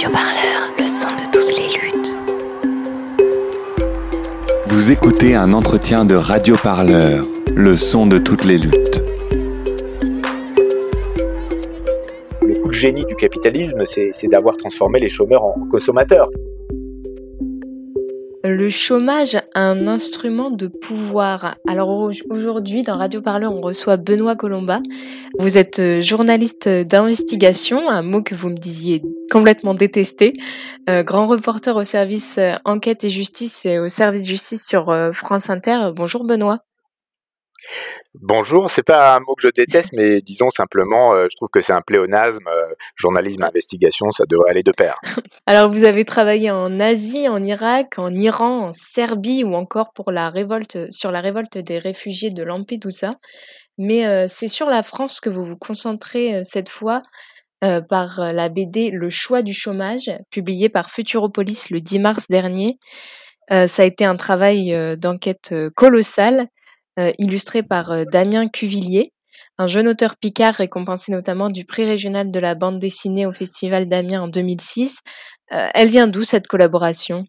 [0.00, 2.16] Radio Parleur, le son de toutes les luttes.
[4.66, 7.22] Vous écoutez un entretien de Radio Parleur,
[7.54, 9.02] le son de toutes les luttes.
[12.40, 16.30] Le coup de génie du capitalisme, c'est d'avoir transformé les chômeurs en consommateurs
[18.42, 21.56] le chômage, un instrument de pouvoir.
[21.66, 24.80] Alors aujourd'hui, dans Radio Parleur, on reçoit Benoît Colomba.
[25.38, 30.34] Vous êtes euh, journaliste d'investigation, un mot que vous me disiez complètement détesté,
[30.88, 35.50] euh, grand reporter au service euh, enquête et justice et au service justice sur France
[35.50, 35.90] Inter.
[35.94, 36.60] Bonjour Benoît.
[38.14, 41.60] Bonjour, c'est pas un mot que je déteste, mais disons simplement, euh, je trouve que
[41.60, 42.44] c'est un pléonasme.
[42.48, 44.96] Euh, journalisme, investigation, ça devrait aller de pair.
[45.46, 50.10] Alors, vous avez travaillé en Asie, en Irak, en Iran, en Serbie ou encore pour
[50.10, 53.14] la révolte, sur la révolte des réfugiés de Lampedusa.
[53.78, 57.02] Mais euh, c'est sur la France que vous vous concentrez cette fois
[57.90, 62.78] par la BD Le choix du chômage, publiée par Futuropolis le 10 mars dernier.
[63.50, 66.48] ça a été un travail d'enquête colossal
[67.18, 69.12] illustré par euh, Damien Cuvillier,
[69.58, 73.88] un jeune auteur picard récompensé notamment du prix régional de la bande dessinée au Festival
[73.88, 75.00] d'Amiens en 2006.
[75.52, 77.24] Euh, elle vient d'où cette collaboration?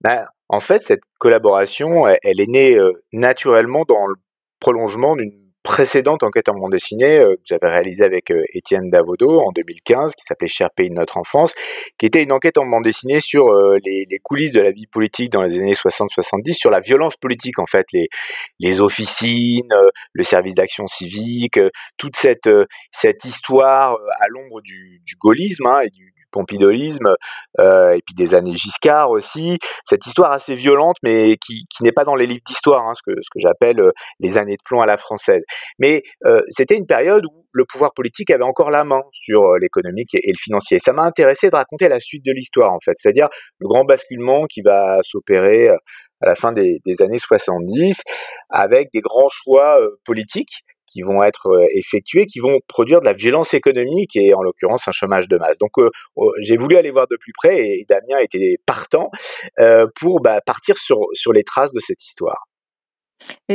[0.00, 2.78] Ben, En fait, cette collaboration, elle est née
[3.12, 4.16] naturellement dans le
[4.58, 9.40] prolongement d'une précédente enquête en bande dessinée euh, que j'avais réalisée avec euh, Étienne Davodo
[9.40, 11.54] en 2015, qui s'appelait Cher pays de notre enfance,
[11.98, 15.30] qui était une enquête en bande dessinée sur euh, les, coulisses de la vie politique
[15.30, 19.72] dans les années 60-70, sur la violence politique en fait, les, officines,
[20.12, 21.58] le service d'action civique,
[21.96, 22.48] toute cette,
[22.92, 27.14] cette histoire à l'ombre du, du gaullisme hein, et du, pompidolisme,
[27.58, 29.58] euh, et puis des années Giscard aussi.
[29.84, 33.02] Cette histoire assez violente, mais qui, qui n'est pas dans les livres d'histoire, hein, ce
[33.04, 35.42] que, ce que j'appelle euh, les années de plomb à la française.
[35.78, 40.14] Mais euh, c'était une période où le pouvoir politique avait encore la main sur l'économique
[40.14, 40.78] et, le financier.
[40.78, 43.28] Ça m'a intéressé de raconter la suite de l'histoire, en fait, c'est-à-dire
[43.58, 48.02] le grand basculement qui va s'opérer à la fin des, des, années 70,
[48.50, 53.12] avec des grands choix politiques qui vont être euh, effectués, qui vont produire de la
[53.12, 55.58] violence économique et en l'occurrence un chômage de masse.
[55.58, 59.10] Donc euh, oh, j'ai voulu aller voir de plus près et Damien était partant
[59.58, 62.46] euh, pour bah, partir sur, sur les traces de cette histoire.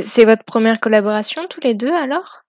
[0.03, 2.41] C'est votre première collaboration tous les deux alors?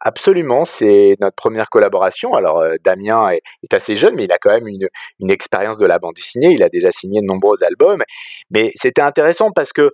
[0.00, 2.34] Absolument, c'est notre première collaboration.
[2.34, 4.88] Alors Damien est, assez jeune, mais il a quand même une,
[5.20, 6.52] une, expérience de la bande dessinée.
[6.52, 8.02] Il a déjà signé de nombreux albums,
[8.50, 9.90] mais c'était intéressant parce que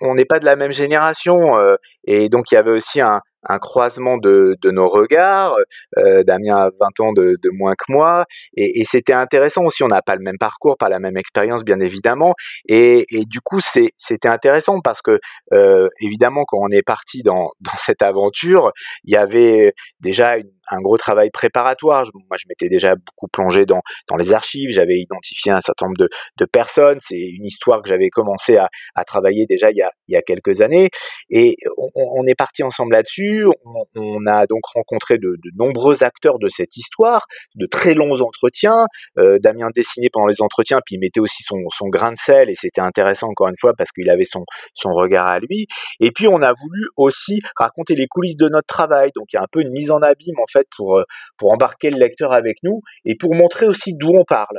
[0.00, 3.20] on n'est pas de la même génération euh, et donc il y avait aussi un,
[3.48, 5.56] un croisement de, de, nos regards.
[5.98, 8.24] Euh, Damien a 20 ans de, de moins que moi,
[8.56, 9.82] et, et c'était intéressant aussi.
[9.82, 12.34] On n'a pas le même parcours, pas la même expérience, bien évidemment,
[12.68, 15.18] et, et du coup, c'était intéressant parce que,
[15.52, 18.72] euh, évidemment, quand on est parti dans, dans cette aventure,
[19.04, 22.04] il y avait déjà une, un gros travail préparatoire.
[22.28, 25.98] moi, je m'étais déjà beaucoup plongé dans, dans les archives, j'avais identifié un certain nombre
[25.98, 26.08] de,
[26.38, 26.98] de personnes.
[27.00, 30.16] C'est une histoire que j'avais commencé à, à, travailler déjà il y a, il y
[30.16, 30.88] a quelques années,
[31.30, 31.56] et
[31.94, 33.46] on, est parti ensemble là-dessus
[33.94, 38.86] on, a donc rencontré de, nombreux acteurs de cette histoire, de très longs entretiens.
[39.18, 42.54] Euh, Damien dessinait pendant les entretiens, puis il mettait aussi son, grain de sel, et
[42.54, 44.44] c'était intéressant encore une fois parce qu'il avait son,
[44.84, 45.66] regard à lui.
[46.00, 49.38] Et puis on a voulu aussi raconter les coulisses de notre travail, donc il y
[49.38, 51.04] a un peu une mise en abîme fait pour, euh,
[51.36, 54.58] pour embarquer le lecteur avec nous et pour montrer aussi d'où on parle.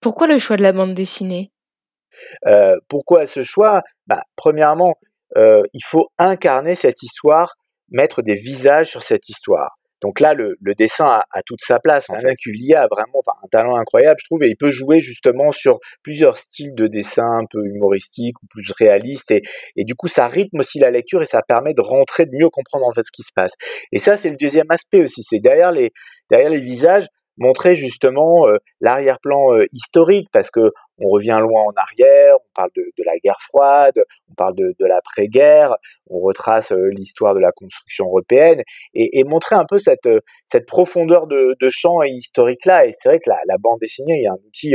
[0.00, 1.52] Pourquoi le choix de la bande dessinée?
[2.46, 3.82] Euh, Pourquoi ce choix?
[4.06, 4.94] Bah, Premièrement,
[5.36, 7.54] euh, il faut incarner cette histoire,
[7.90, 9.76] mettre des visages sur cette histoire.
[10.02, 12.10] Donc là, le, dessin a, toute sa place.
[12.10, 15.52] En fait, Cuvillier a vraiment un talent incroyable, je trouve, et il peut jouer justement
[15.52, 19.42] sur plusieurs styles de dessin, un peu humoristiques ou plus réalistes, et,
[19.76, 22.48] et du coup, ça rythme aussi la lecture et ça permet de rentrer, de mieux
[22.50, 23.52] comprendre en fait ce qui se passe.
[23.92, 25.22] Et ça, c'est le deuxième aspect aussi.
[25.22, 25.92] C'est derrière les
[26.30, 31.72] derrière les visages, montrer justement euh, l'arrière-plan euh, historique parce que on revient loin en
[31.76, 33.94] arrière, on parle de, de la guerre froide,
[34.30, 35.74] on parle de, de l'après-guerre,
[36.08, 38.62] on retrace euh, l'histoire de la construction européenne
[38.94, 40.08] et, et, montrer un peu cette,
[40.46, 42.86] cette profondeur de, de champ historique là.
[42.86, 44.74] Et c'est vrai que la, la, bande dessinée a un outil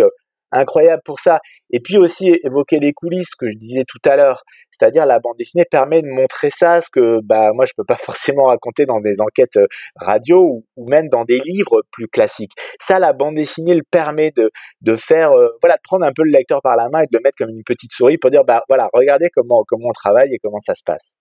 [0.52, 1.40] incroyable pour ça.
[1.72, 5.38] Et puis aussi évoquer les coulisses que je disais tout à l'heure, c'est-à-dire la bande
[5.38, 9.00] dessinée permet de montrer ça, ce que bah moi je peux pas forcément raconter dans
[9.00, 12.54] des enquêtes euh, radio ou, même dans des livres plus classiques.
[12.80, 14.52] Ça, la bande dessinée le permet de
[14.82, 17.18] de faire, euh, voilà, de prendre un peu le lecteur par la main et de
[17.18, 20.34] le mettre comme une petite souris pour dire bah voilà, regardez comment comment on travaille
[20.34, 21.16] et comment ça se passe.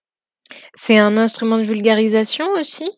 [0.74, 2.88] C'est un instrument de vulgarisation aussi?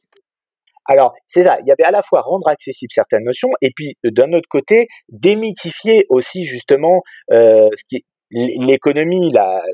[0.88, 3.96] Alors, c'est ça, il y avait à la fois rendre accessible certaines notions, et puis
[4.02, 9.32] d'un autre côté, démythifier aussi justement euh, ce qui l'économie,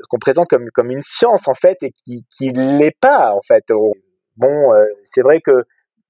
[0.09, 3.65] qu'on présente comme, comme une science en fait, et qui, qui l'est pas en fait.
[4.37, 5.65] Bon, euh, c'est vrai que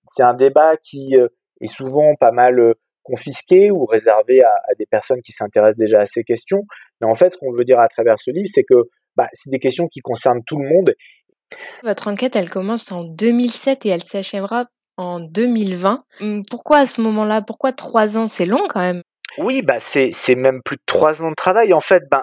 [0.07, 1.29] c'est un débat qui euh,
[1.61, 6.25] est souvent pas mal confisqué ou réservé à, des personnes qui s'intéressent déjà à ces
[6.25, 6.63] questions.
[7.01, 9.51] Mais en fait, ce qu'on veut dire à travers ce livre, c'est que bah, c'est
[9.51, 10.95] des questions qui concernent tout le monde.
[11.83, 14.67] Votre enquête, elle commence en 2007 et elle s'achèvera
[14.97, 16.05] en 2020.
[16.21, 17.43] Hum, pourquoi à ce moment-là?
[17.43, 18.27] Pourquoi trois ans?
[18.27, 19.03] C'est long quand même.
[19.39, 22.05] Oui, bah c'est c'est même plus de trois ans de travail en fait.
[22.11, 22.23] Ben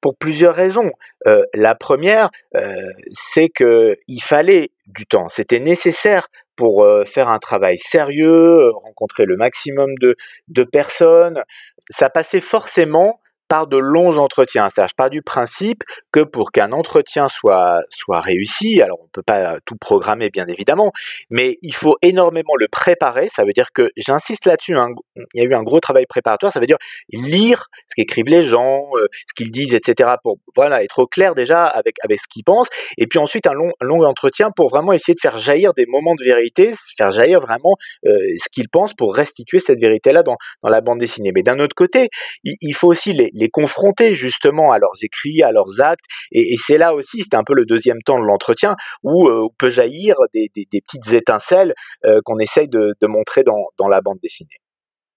[0.00, 0.90] pour plusieurs raisons.
[1.26, 5.28] Euh, la première, euh, c'est que il fallait du temps.
[5.28, 10.16] C'était nécessaire pour euh, faire un travail sérieux, rencontrer le maximum de
[10.48, 11.42] de personnes.
[11.90, 14.68] Ça passait forcément par de longs entretiens.
[14.68, 15.82] C'est-à-dire, je pars du principe
[16.12, 20.92] que pour qu'un entretien soit, soit réussi, alors on peut pas tout programmer bien évidemment,
[21.30, 23.28] mais il faut énormément le préparer.
[23.28, 24.88] Ça veut dire que, j'insiste là-dessus, hein,
[25.34, 26.78] il y a eu un gros travail préparatoire, ça veut dire
[27.10, 30.14] lire ce qu'écrivent les gens, euh, ce qu'ils disent, etc.
[30.22, 33.52] pour voilà, être au clair déjà avec, avec ce qu'ils pensent, et puis ensuite un
[33.52, 37.40] long, long entretien pour vraiment essayer de faire jaillir des moments de vérité, faire jaillir
[37.40, 37.76] vraiment
[38.06, 41.32] euh, ce qu'ils pensent pour restituer cette vérité-là dans, dans la bande dessinée.
[41.34, 42.08] Mais d'un autre côté,
[42.44, 46.04] il faut aussi les, les confronter justement à leurs écrits, à leurs actes.
[46.32, 49.70] Et, c'est là aussi, c'était un peu le deuxième temps de l'entretien, où, euh, peut
[49.70, 51.74] jaillir des, petites étincelles
[52.04, 54.58] euh, qu'on essaye de, montrer dans, la bande dessinée.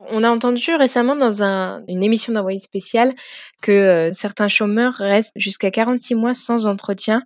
[0.02, 3.14] On a entendu récemment dans une émission d'envoyé spécial
[3.62, 7.24] que euh, certains chômeurs restent jusqu'à 46 mois sans entretien.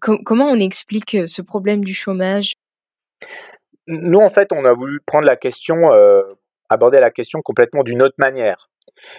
[0.00, 2.52] comment on explique ce problème du chômage?
[3.88, 5.90] Nous, en fait, on a voulu prendre la question,
[6.68, 8.71] aborder la question complètement d'une autre manière.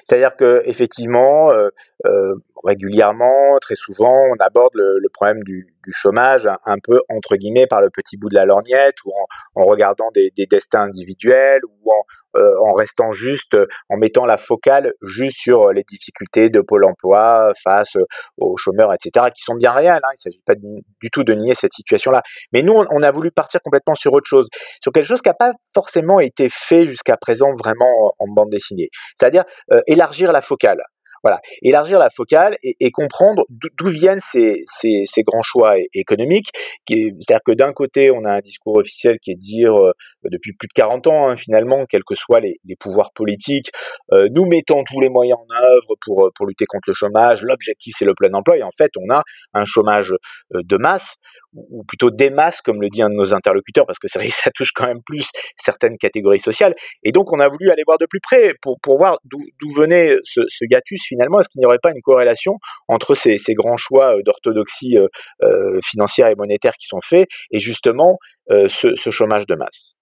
[0.05, 1.69] C'est-à-dire que effectivement, euh,
[2.05, 7.81] euh, régulièrement, très souvent, on aborde le, problème du, chômage un, peu entre guillemets par
[7.81, 9.11] le petit bout de la lorgnette ou
[9.55, 11.91] en, regardant des, destins individuels ou
[12.35, 13.55] euh, en, restant juste,
[13.89, 17.97] en mettant la focale juste sur les difficultés de Pôle Emploi face
[18.37, 20.01] aux chômeurs, etc., qui sont bien réelles.
[20.03, 22.23] Hein, il ne s'agit pas du, tout de nier cette situation-là.
[22.51, 24.47] Mais nous, on, a voulu partir complètement sur autre chose,
[24.81, 28.89] sur quelque chose qui n'a pas forcément été fait jusqu'à présent vraiment en bande dessinée.
[29.19, 29.43] C'est-à-dire
[29.87, 30.83] élargir la focale.
[31.23, 34.65] Voilà, élargir la focale et, comprendre d'où viennent ces,
[35.25, 36.49] grands choix économiques.
[36.87, 39.93] C'est-à-dire que d'un côté, on a un discours officiel qui est de dire, euh,
[40.31, 43.69] depuis plus de 40 ans, hein, finalement, quels que soient les, pouvoirs politiques,
[44.11, 47.41] euh, nous mettons tous les moyens en œuvre pour, pour lutter contre le chômage.
[47.43, 48.55] L'objectif, c'est le plein emploi.
[48.63, 49.23] En fait, on a
[49.53, 50.13] un chômage
[50.55, 51.15] euh, de masse
[51.55, 54.19] ou plutôt des masses, comme le dit un de nos interlocuteurs, parce que ça,
[54.55, 56.73] touche quand même plus certaines catégories sociales.
[57.03, 60.17] Et donc, on a voulu aller voir de plus près pour, pour voir d'où venait
[60.23, 60.65] ce, ce,
[61.05, 61.39] finalement.
[61.39, 65.07] Est-ce qu'il n'y aurait pas une corrélation entre ces, grands choix euh, d'orthodoxie euh,
[65.43, 68.17] euh, financière et monétaire qui sont faits et justement
[68.49, 69.95] ce chômage de masse?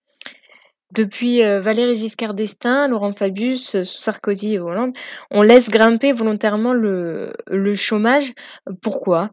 [0.94, 4.96] Depuis Valéry Giscard d'Estaing, Laurent Fabius, Sarkozy et Hollande,
[5.30, 7.34] on laisse grimper volontairement le,
[7.76, 8.34] chômage.
[8.82, 9.32] Pourquoi?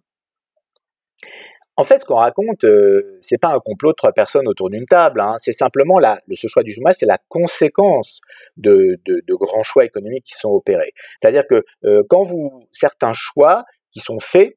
[1.78, 4.84] En fait, ce qu'on raconte, euh, c'est pas un complot de trois personnes autour d'une
[4.84, 5.20] table.
[5.20, 5.36] Hein.
[5.38, 8.20] C'est simplement la, ce choix du chômage, c'est la conséquence
[8.56, 10.92] de, grands choix économiques qui sont opérés.
[11.20, 14.56] C'est-à-dire que euh, quand vous certains choix qui sont faits,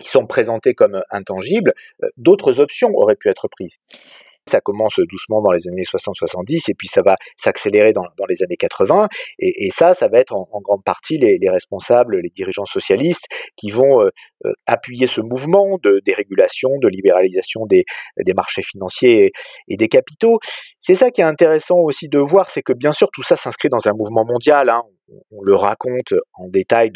[0.00, 3.78] qui sont présentés comme intangibles, euh, d'autres options auraient pu être prises.
[4.48, 8.56] Ça commence doucement dans les années 60-70 et puis ça va s'accélérer dans, les années
[8.56, 9.08] 80.
[9.38, 14.02] Et, ça, ça va être en, grande partie les, responsables, les dirigeants socialistes qui vont
[14.02, 14.10] euh,
[14.44, 17.84] euh, appuyer ce mouvement de dérégulation, de libéralisation des,
[18.34, 19.32] marchés financiers
[19.68, 20.38] et, des capitaux.
[20.80, 23.68] C'est ça qui est intéressant aussi de voir, c'est que bien sûr tout ça s'inscrit
[23.68, 24.68] dans un mouvement mondial.
[24.68, 24.82] Hein
[25.30, 26.90] on le raconte en détail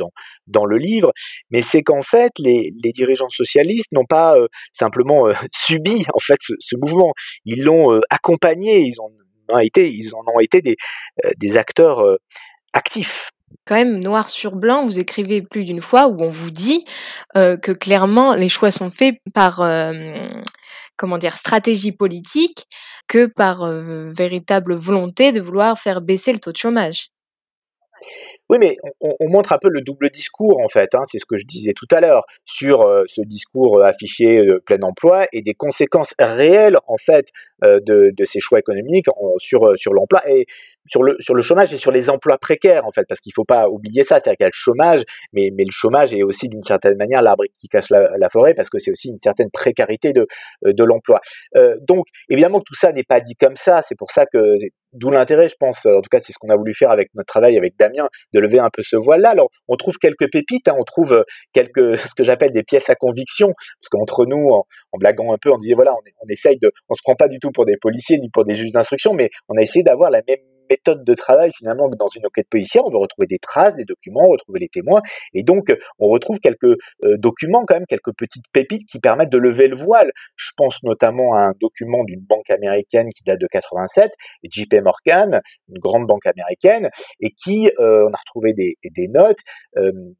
[0.47, 1.13] dans, le livre,
[1.51, 6.39] mais c'est qu'en fait, les, dirigeants socialistes n'ont pas euh, simplement euh, subi en fait
[6.41, 7.13] ce, mouvement,
[7.45, 10.77] ils l'ont euh, accompagné, ils, ont, été, en ont été des,
[11.39, 12.03] des acteurs
[12.73, 13.31] actifs.
[13.67, 16.87] Quand même, noir sur blanc, vous écrivez plus d'une fois où on vous dit
[17.35, 19.63] que clairement les choix sont faits par
[20.97, 22.67] comment dire stratégie politique
[23.09, 23.67] que par
[24.17, 27.12] véritable volonté de vouloir faire baisser le taux de chômage.
[28.49, 30.95] Oui, mais on, montre un peu le double discours, en fait.
[30.95, 34.43] Hein, c'est ce que je disais tout à l'heure sur euh, ce discours euh, affiché
[34.45, 37.29] de plein emploi et des conséquences réelles, en fait,
[37.65, 39.07] euh, de, ces choix économiques
[39.39, 40.21] sur, sur l'emploi
[40.87, 43.45] sur le, sur le chômage et sur les emplois précaires, en fait, parce qu'il faut
[43.45, 44.17] pas oublier ça.
[44.17, 47.23] C'est-à-dire qu'il y a le chômage, mais, mais le chômage est aussi, d'une certaine manière,
[47.23, 50.27] l'arbre qui cache la, forêt, parce que c'est aussi une certaine précarité de,
[50.65, 51.21] de l'emploi.
[51.81, 53.83] donc, évidemment que tout ça n'est pas dit comme ça.
[53.83, 54.57] C'est pour ça que
[54.93, 57.27] D'où l'intérêt, je pense, en tout cas c'est ce qu'on a voulu faire avec notre
[57.27, 59.31] travail avec Damien, de lever un peu ce voile-là.
[59.31, 61.23] Alors on trouve quelques pépites, hein, on trouve euh,
[61.55, 64.67] quelques ce que j'appelle des pièces à conviction, parce qu'entre nous, en,
[64.99, 67.39] blaguant un peu, on disait voilà, on, on essaye de, on se prend pas du
[67.39, 70.21] tout pour des policiers ni pour des juges d'instruction, mais on a essayé d'avoir la
[70.29, 70.37] même
[70.73, 72.85] méthode de travail finalement dans une enquête policière.
[72.87, 75.03] On veut retrouver des traces, des documents, retrouver les témoins,
[75.35, 79.69] et donc on retrouve quelques documents quand même, quelques petites pépites qui permettent de lever
[79.69, 80.11] le voile.
[80.37, 84.13] Je pense notamment à un document d'une banque américaine qui date de 87,
[84.45, 89.41] JP Morgan, une grande banque américaine, et qui on a retrouvé des, notes,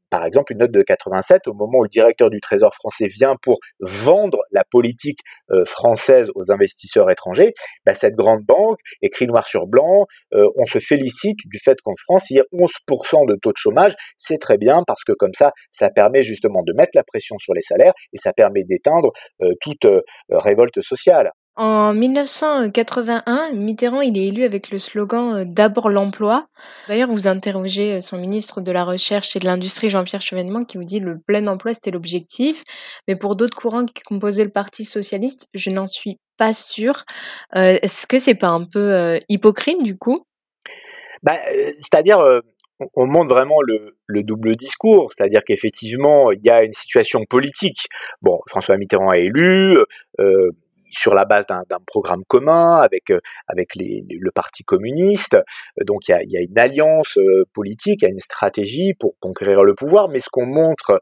[0.09, 3.35] par exemple une note de 87 au moment où le directeur du Trésor français vient
[3.41, 5.19] pour vendre la politique
[5.65, 7.53] française aux investisseurs étrangers.
[7.85, 10.05] Bah, cette grande banque écrit noir sur blanc,
[10.57, 13.93] on se félicite du fait qu'en France il y a 11% de taux de chômage.
[14.17, 17.53] C'est très bien parce que comme ça, ça permet justement de mettre la pression sur
[17.53, 19.11] les salaires et ça permet d'éteindre
[19.61, 19.87] toute
[20.29, 21.31] révolte sociale.
[21.55, 26.47] En 1981, Mitterrand il est élu avec le slogan D'abord l'emploi.
[26.87, 30.83] D'ailleurs, vous interrogez son ministre de la Recherche et de l'Industrie, Jean-Pierre Chevènement, qui vous
[30.83, 32.63] dit le plein emploi c'était l'objectif.
[33.07, 37.03] Mais pour d'autres courants qui composaient le Parti socialiste, je n'en suis pas sûre.
[37.53, 40.25] Est-ce que c'est pas un peu hypocrite du coup?
[41.23, 41.39] Bah,
[41.79, 42.41] C'est-à-dire,
[42.95, 47.87] on montre vraiment le, double discours, c'est-à-dire qu'effectivement, il y a une situation politique.
[48.21, 49.77] Bon, François Mitterrand est élu,
[50.19, 50.51] euh,
[50.95, 55.35] sur la base d'un programme commun avec euh, avec le Parti communiste.
[55.87, 58.93] Donc il y a, y a, une alliance euh, politique, il y a une stratégie
[58.93, 60.09] pour conquérir le pouvoir.
[60.09, 61.01] Mais ce qu'on montre,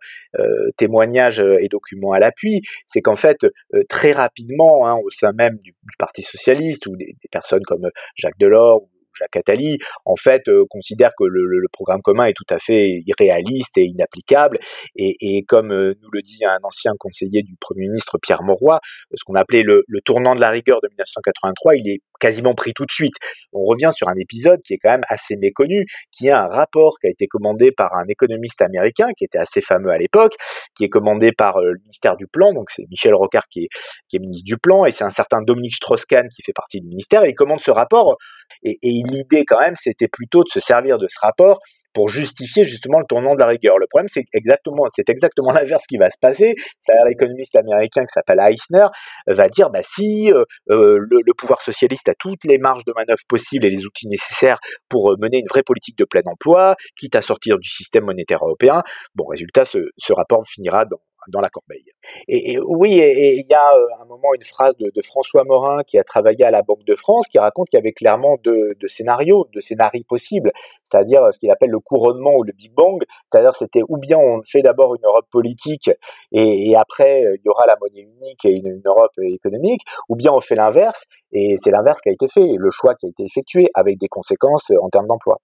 [0.77, 3.45] témoignages et documents à l'appui, c'est qu'en fait
[3.89, 8.39] très rapidement, hein, au sein même du, Parti socialiste ou des, des, personnes comme Jacques
[8.39, 8.81] Delors
[9.21, 13.77] Jacques Attali, en fait, euh, considère que le, programme commun est tout à fait irréaliste
[13.77, 14.59] et inapplicable.
[14.95, 18.79] Et, comme euh, nous le dit un ancien conseiller du Premier ministre Pierre Mauroy,
[19.13, 22.85] ce qu'on appelait le tournant de la rigueur de 1983, il est quasiment pris tout
[22.85, 23.15] de suite.
[23.51, 26.97] On revient sur un épisode qui est quand même assez méconnu, qui est un rapport
[27.01, 30.35] qui a été commandé par un économiste américain qui était assez fameux à l'époque,
[30.75, 33.67] qui est commandé par euh, le ministère du Plan, donc c'est Michel Rocard qui
[34.13, 37.23] est, ministre du Plan, et c'est un certain Dominique Strauss-Kahn qui fait partie du ministère,
[37.25, 38.15] et il commande ce rapport,
[38.63, 41.59] et l'idée quand même, c'était plutôt de se servir de ce rapport
[41.93, 43.77] pour justifier justement le tournant de la rigueur.
[43.77, 46.55] Le problème, c'est exactement, l'inverse qui va se passer.
[46.79, 48.87] C'est l'économiste américain qui s'appelle Eisner
[49.27, 53.21] va dire, bah si euh, euh, le, pouvoir socialiste a toutes les marges de manœuvre
[53.27, 57.15] possibles et les outils nécessaires pour euh, mener une vraie politique de plein emploi, quitte
[57.15, 58.83] à sortir du système monétaire européen,
[59.15, 61.85] bon, résultat, ce rapport finira dans, dans la corbeille.
[62.27, 66.03] Et, oui, il y a euh, un moment une phrase de, François Morin qui a
[66.03, 69.61] travaillé à la Banque de France qui raconte qu'il y avait clairement deux, scénarios, deux
[69.61, 70.51] scénarios possibles,
[70.83, 74.41] c'est-à-dire ce qu'il appelle le couronnement ou le Big Bang, c'est-à-dire c'était ou bien on
[74.43, 75.89] fait d'abord une Europe politique
[76.31, 80.31] et, après euh, il y aura la monnaie unique et une, Europe économique, ou bien
[80.31, 83.23] on fait l'inverse et c'est l'inverse qui a été fait, le choix qui a été
[83.23, 85.39] effectué avec des conséquences en termes d'emploi.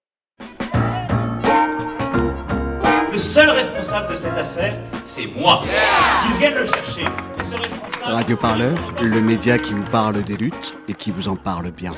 [3.18, 5.64] Le seul responsable de cette affaire, c'est moi.
[6.22, 7.02] Qu'ils viennent le chercher.
[8.04, 11.94] Radio Parleur, le média qui vous parle des luttes et qui vous en parle bien.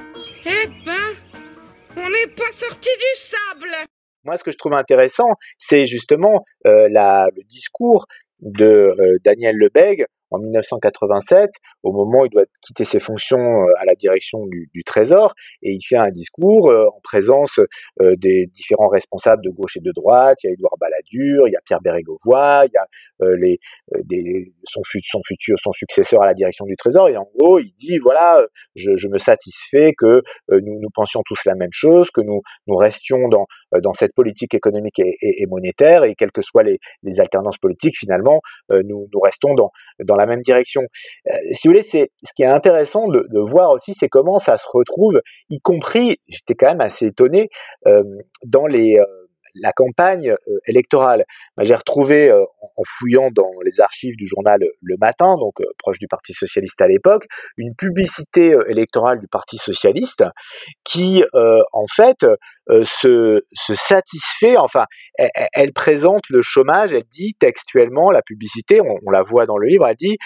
[0.47, 1.15] Eh ben,
[1.95, 3.69] on n'est pas sorti du sable.
[4.25, 8.07] Moi, ce que je trouve intéressant, c'est justement euh, la, le discours
[8.41, 8.65] de
[8.99, 11.51] euh, Daniel Lebègue en 1987,
[11.83, 15.73] au moment où il doit quitter ses fonctions euh, à la direction du, Trésor, et
[15.73, 17.59] il fait un discours euh, en présence
[18.01, 20.39] euh, des différents responsables de gauche et de droite.
[20.43, 22.87] Il y a Édouard Balladur, il y a Pierre Bérégovoy, il y a
[23.37, 23.59] les,
[24.65, 24.83] son,
[25.25, 28.43] futur, son successeur à la direction du Trésor, et en gros, il dit voilà,
[28.75, 33.47] je, me satisfais que nous, pensions tous la même chose, que nous, restions dans,
[33.83, 38.41] dans cette politique économique et, monétaire, et quelles que soient les, les alternances politiques, finalement,
[38.71, 39.71] nous, nous restons dans,
[40.03, 40.83] dans même direction.
[41.31, 44.59] Euh, si vous voulez, c'est ce qui est intéressant de, voir aussi, c'est comment ça
[44.59, 47.49] se retrouve, y compris, j'étais quand même assez étonné,
[47.87, 48.03] euh,
[48.45, 49.05] dans les euh,
[49.55, 51.25] la campagne euh, électorale.
[51.59, 52.45] J'ai retrouvé, euh,
[52.77, 56.81] en fouillant dans les archives du journal Le Matin, donc euh, proche du Parti socialiste
[56.81, 57.27] à l'époque,
[57.57, 60.25] une publicité électorale du Parti socialiste
[60.85, 62.27] qui, en fait,
[62.83, 64.85] se, satisfait, enfin,
[65.53, 69.87] elle, présente le chômage, elle dit textuellement, la publicité, on la voit dans le livre,
[69.87, 70.19] elle dit,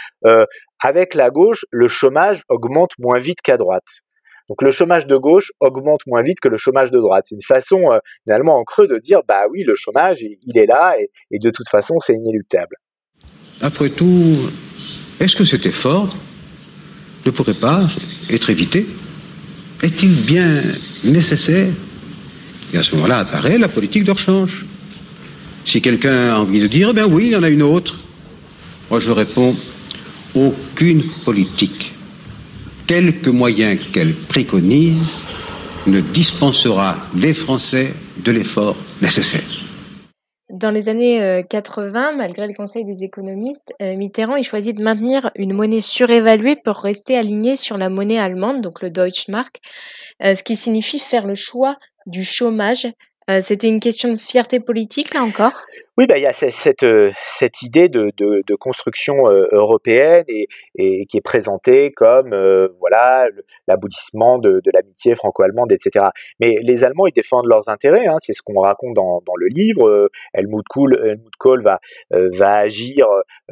[0.80, 4.02] avec la gauche, le chômage augmente moins vite qu'à droite.
[4.48, 7.24] Donc le chômage de gauche augmente moins vite que le chômage de droite.
[7.28, 10.66] C'est une façon euh, finalement en creux de dire bah oui le chômage il est
[10.66, 12.76] là et, de toute façon c'est inéluctable.
[13.60, 14.50] Après tout,
[15.20, 16.14] est-ce que cet effort
[17.24, 17.88] ne pourrait pas
[18.30, 18.86] être évité?
[19.82, 20.62] Est-il bien
[21.04, 21.72] nécessaire?
[22.72, 24.66] Et à ce moment-là apparaît la politique de rechange.
[25.64, 27.94] Si quelqu'un a envie de dire, eh bien oui, il y en a une autre.
[28.90, 29.56] Moi je réponds,
[30.34, 31.93] aucune politique
[32.86, 35.08] quelque moyen qu'elle préconise,
[35.86, 37.92] ne dispensera les Français
[38.24, 39.44] de l'effort nécessaire.
[40.50, 45.52] dans les années 80, malgré le conseil des économistes, Mitterrand il choisit de maintenir une
[45.52, 49.60] monnaie surévaluée pour rester aligné sur la monnaie allemande, donc le Deutschmark,
[50.20, 51.76] ce qui signifie faire le choix
[52.06, 52.86] du chômage
[53.30, 55.64] euh, c'était une question de fierté politique, là encore?
[55.96, 60.48] Oui, bah, il y a cette, euh, cette idée de, de, construction euh, européenne et,
[60.74, 62.34] et, qui est présentée comme
[62.80, 63.28] voilà
[63.68, 66.06] l'aboutissement de, l'amitié franco-allemande, etc.
[66.40, 69.46] Mais les Allemands, ils défendent leurs intérêts, hein, c'est ce qu'on raconte dans, dans, le
[69.46, 70.10] livre.
[70.34, 71.78] Helmut Kohl, Helmut Kohl va,
[72.10, 73.06] va agir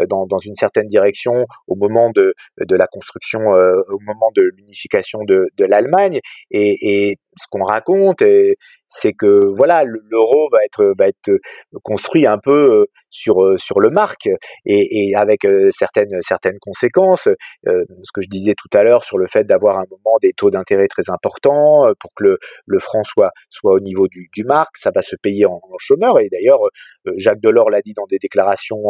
[0.08, 5.48] dans, dans, une certaine direction au moment de, la construction, au moment de l'unification de,
[5.58, 6.20] l'Allemagne.
[6.50, 8.22] Et, et, ce qu'on raconte,
[8.94, 11.30] c'est que voilà, l'euro va être va être
[11.82, 14.28] construit un peu sur sur le marque
[14.66, 17.28] et, avec certaines certaines conséquences.
[17.64, 20.50] ce que je disais tout à l'heure sur le fait d'avoir un moment des taux
[20.50, 24.76] d'intérêt très importants pour que le, le franc soit soit au niveau du, du marque,
[24.76, 26.20] ça va se payer en, chômeur.
[26.20, 26.60] Et d'ailleurs,
[27.16, 28.82] Jacques Delors l'a dit dans des déclarations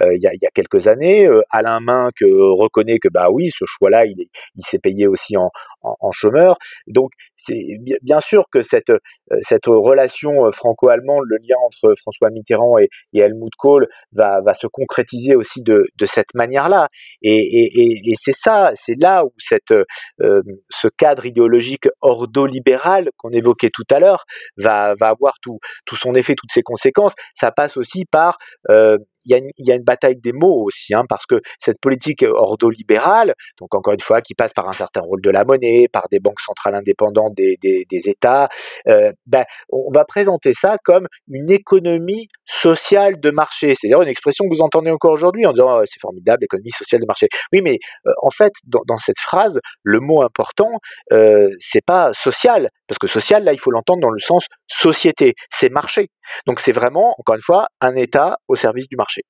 [0.00, 1.28] il y, a, il y a quelques années.
[1.50, 5.50] Alain Minck reconnaît que bah oui, ce choix-là, il, il s'est payé aussi en,
[5.82, 6.56] en, en chômeur.
[6.86, 7.62] Donc c'est
[8.02, 8.98] bien sûr que cette, euh,
[9.42, 15.36] cette relation euh, franco-allemande, le lien entre François Mitterrand et, Helmut Kohl va, se concrétiser
[15.36, 16.88] aussi de, cette manière-là.
[17.22, 19.32] Et, c'est ça, c'est là où
[19.70, 24.24] euh, ce cadre idéologique ordolibéral qu'on évoquait tout à l'heure
[24.56, 27.14] va, avoir tout, tout son effet, toutes ses conséquences.
[27.34, 28.38] Ça passe aussi par
[28.70, 33.34] euh, il y, a une, bataille des mots aussi, hein, parce que cette politique ordolibérale,
[33.58, 36.20] donc encore une fois, qui passe par un certain rôle de la monnaie, par des
[36.20, 37.58] banques centrales indépendantes des,
[37.90, 38.48] États,
[38.88, 43.74] euh, ben, on va présenter ça comme une économie sociale de marché.
[43.74, 46.70] C'est d'ailleurs une expression que vous entendez encore aujourd'hui en disant oh, c'est formidable, l'économie
[46.70, 47.28] sociale de marché.
[47.52, 50.70] Oui, mais euh, en fait, dans, dans, cette phrase, le mot important,
[51.12, 55.34] euh, c'est pas social, parce que social, là, il faut l'entendre dans le sens société,
[55.50, 56.08] c'est marché.
[56.46, 59.22] Donc c'est vraiment, encore une fois, un État au service du marché.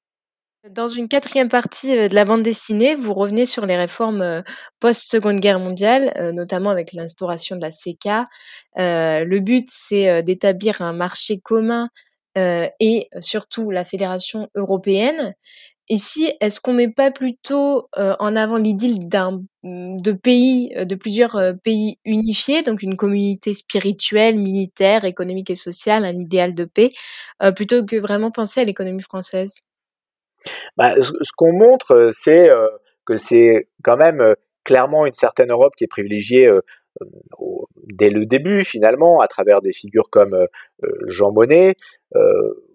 [0.71, 4.43] Dans une quatrième partie euh, de la bande dessinée, vous revenez sur les réformes euh,
[4.79, 8.29] post-seconde guerre mondiale, euh, notamment avec l'instauration de la CK.
[8.77, 11.89] le but, c'est d'établir un marché commun
[12.37, 15.35] et surtout la fédération européenne.
[15.89, 21.99] Ici, est-ce qu'on met pas plutôt en avant l'idylle d'un de pays, de plusieurs pays
[22.05, 26.93] unifiés, donc une communauté spirituelle, militaire, économique et sociale, un idéal de paix,
[27.57, 29.63] plutôt que vraiment penser à l'économie française?
[30.77, 32.49] Bah, ce, qu'on montre, c'est
[33.05, 36.49] que c'est quand même clairement une certaine Europe qui est privilégiée
[37.93, 40.47] dès le début finalement à travers des figures comme
[41.09, 41.75] Jean Monnet,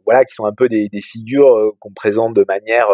[0.08, 2.90] voilà qui sont un peu des, figures qu'on présente de manière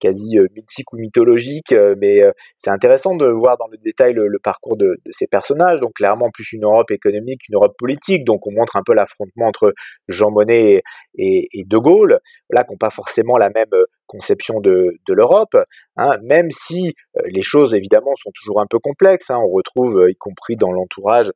[0.00, 4.12] quasi euh, mythique ou mythologique, euh, mais euh, c'est intéressant de voir dans le détail
[4.14, 5.80] le, parcours de, ces personnages.
[5.80, 8.24] Donc clairement plus une Europe économique, une Europe politique.
[8.24, 9.74] Donc on montre un peu l'affrontement entre
[10.08, 10.82] Jean Monnet
[11.16, 12.18] et, De Gaulle,
[12.50, 13.70] là qui n'ont pas forcément la même
[14.06, 15.56] conception de, l'Europe,
[15.96, 16.94] hein, même si
[17.26, 19.30] les choses évidemment sont toujours un peu complexes.
[19.30, 19.38] Hein.
[19.38, 21.30] on retrouve, y compris dans l'entourage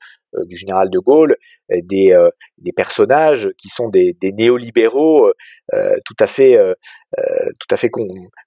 [0.46, 1.36] du général de Gaulle,
[1.70, 2.16] des,
[2.58, 5.32] des personnages qui sont des, néolibéraux
[5.72, 6.58] tout à fait
[7.58, 7.90] tout à fait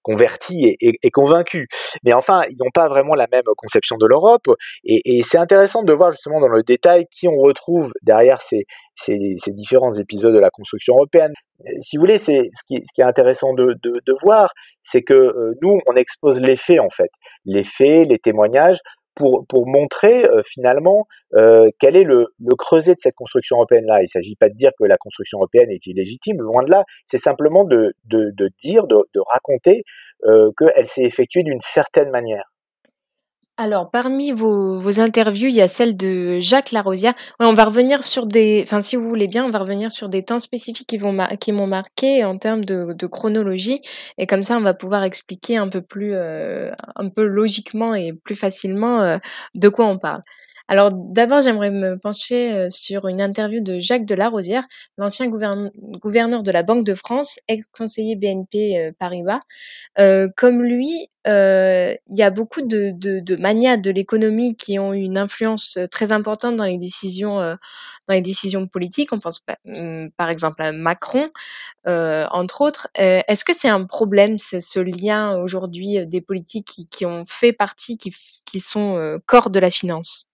[0.02, 1.68] convertis et, convaincus.
[2.04, 4.48] Mais enfin, ils n'ont pas vraiment la même conception de l'Europe.
[4.86, 9.36] Et c'est intéressant de voir justement dans le détail qui on retrouve derrière ces, ces,
[9.38, 11.34] ces différents épisodes de la construction européenne.
[11.80, 13.76] Si vous voulez, c'est ce qui, est intéressant de,
[14.22, 14.52] voir,
[14.82, 17.12] c'est que nous, on expose les faits en fait,
[17.46, 18.80] les faits, les témoignages
[19.16, 22.28] pour, pour montrer euh, finalement euh, quel est le,
[22.58, 24.00] creuset de cette construction européenne-là.
[24.00, 26.84] Il ne s'agit pas de dire que la construction européenne est illégitime, loin de là,
[27.06, 28.98] c'est simplement de, de, dire, de,
[29.32, 29.84] raconter
[30.26, 32.53] euh, qu'elle s'est effectuée d'une certaine manière.
[33.56, 37.14] Alors, parmi vos, vos, interviews, il y a celle de Jacques Larosière.
[37.40, 40.24] on va revenir sur des, enfin, si vous voulez bien, on va revenir sur des
[40.24, 43.82] temps spécifiques qui vont qui m'ont marqué en termes de, de, chronologie,
[44.18, 48.14] et comme ça, on va pouvoir expliquer un peu plus, euh, un peu logiquement et
[48.14, 49.18] plus facilement euh,
[49.54, 50.24] de quoi on parle.
[50.70, 54.66] Alors d'abord, j'aimerais me pencher euh, sur une interview de Jacques Delarosière,
[54.98, 59.42] l'ancien gouverneur de la Banque de France, ex-conseiller BNP euh, Paribas.
[60.00, 64.94] Euh, comme lui, il y a beaucoup de, de, de manias de l'économie qui ont
[64.94, 69.14] une influence très importante dans les décisions, dans les décisions politiques.
[69.14, 69.40] On pense
[69.80, 71.30] hum, par exemple à Macron,
[71.86, 72.90] entre autres.
[72.96, 77.98] Est-ce que c'est un problème, ce lien aujourd'hui des politiques qui, qui, ont fait partie,
[77.98, 80.30] qui sont corps de la finance?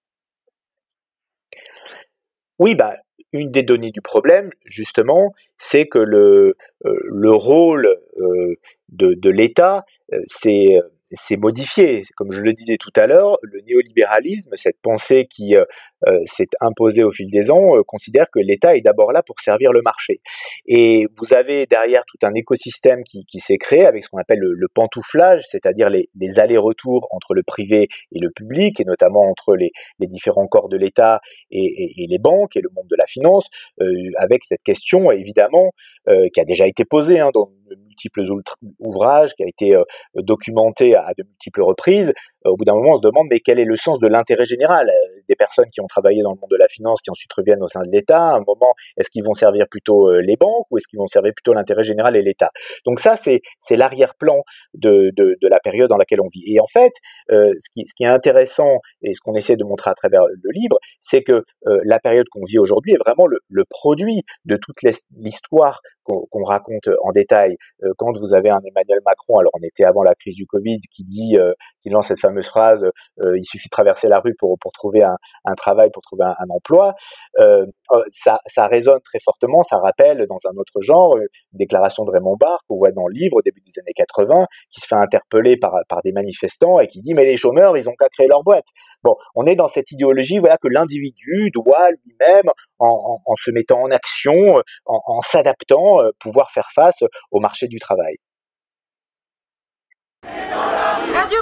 [2.59, 2.95] Oui, bah,
[3.31, 8.55] une des données du problème, justement, c'est que le, euh, le rôle euh,
[8.89, 10.75] de, de l'État, euh, c'est
[11.11, 12.03] s'est modifié.
[12.15, 15.65] Comme je le disais tout à l'heure, le néolibéralisme, cette pensée qui euh,
[16.07, 19.71] euh, s'est imposée au fil des ans, considère que l'État est d'abord là pour servir
[19.71, 20.21] le marché.
[20.65, 24.39] Et vous avez derrière tout un écosystème qui, qui s'est créé avec ce qu'on appelle
[24.39, 29.55] le, pantouflage, c'est-à-dire les, les allers-retours entre le privé et le public, et notamment entre
[29.55, 33.05] les, les différents corps de l'État et, et, les banques et le monde de la
[33.07, 33.49] finance,
[34.17, 35.71] avec cette question évidemment
[36.33, 38.23] qui a déjà été posée hein, dans de multiples
[38.79, 39.77] ouvrages, qui a été
[40.15, 42.13] documenté à de multiples reprises,
[42.45, 44.89] au bout d'un moment, on se demande mais quel est le sens de l'intérêt général?
[45.29, 47.67] Des personnes qui ont travaillé dans le monde de la finance, qui ensuite reviennent au
[47.67, 50.87] sein de l'État, à un moment, est-ce qu'ils vont servir plutôt les banques ou est-ce
[50.87, 52.51] qu'ils vont servir plutôt l'intérêt général et l'État?
[52.85, 53.41] Donc ça, c'est
[53.75, 55.11] l'arrière-plan de,
[55.41, 56.43] la période dans laquelle on vit.
[56.53, 56.93] Et en fait,
[57.31, 60.77] euh, ce, qui, est intéressant et ce qu'on essaie de montrer à travers le livre,
[61.01, 63.39] c'est que euh, la période qu'on vit aujourd'hui est vraiment le,
[63.69, 64.81] produit de toute
[65.17, 67.55] l'histoire qu'on raconte en détail.
[67.83, 70.79] Euh, quand vous avez un Emmanuel Macron, alors on était avant la crise du Covid,
[70.91, 71.37] qui dit,
[71.81, 72.89] qui lance cette fameuse phrase
[73.23, 76.49] euh, il suffit de traverser la rue pour trouver un, un travail, pour trouver un,
[76.49, 76.93] emploi,
[77.39, 82.03] euh, euh, ça, ça résonne très fortement, ça rappelle dans un autre genre une déclaration
[82.05, 84.87] de Raymond Barre qu'on voit dans le livre au début des années 80, qui se
[84.87, 88.09] fait interpeller par, par des manifestants et qui dit mais les chômeurs, ils ont qu'à
[88.09, 88.67] créer leur boîte.
[89.03, 93.91] Bon, on est dans cette idéologie voilà que l'individu doit lui-même, en, se mettant en
[93.91, 98.15] action, en, en s'adaptant, pouvoir faire face au marché du travail.
[101.13, 101.39] Radio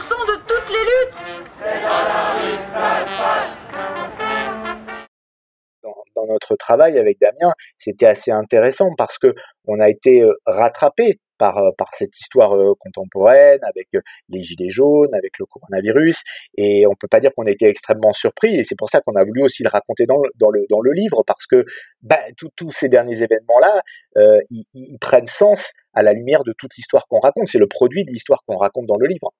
[0.00, 1.24] Parleur, le son de toutes les luttes.
[1.58, 3.56] C'est dans la rue ça se passe.
[6.14, 9.34] Dans, notre travail avec Damien, c'était assez intéressant parce que
[9.66, 13.88] on a été rattrapé par, par cette histoire contemporaine avec
[14.28, 16.22] les gilets jaunes, avec le coronavirus,
[16.58, 19.14] et on peut pas dire qu'on a été extrêmement surpris, et c'est pour ça qu'on
[19.14, 21.64] a voulu aussi le raconter dans le, dans le, dans le livre, parce que
[22.02, 22.20] bah,
[22.54, 23.80] tous ces derniers événements-là,
[24.18, 28.04] euh, ils, prennent sens à la lumière de toute l'histoire qu'on raconte, c'est le produit
[28.04, 29.32] de l'histoire qu'on raconte dans le livre.